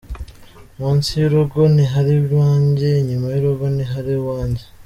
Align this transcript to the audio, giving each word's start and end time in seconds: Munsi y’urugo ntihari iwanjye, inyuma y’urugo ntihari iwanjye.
Munsi 0.77 1.09
y’urugo 1.21 1.59
ntihari 1.73 2.13
iwanjye, 2.21 2.87
inyuma 3.01 3.27
y’urugo 3.33 3.65
ntihari 3.75 4.11
iwanjye. 4.19 4.63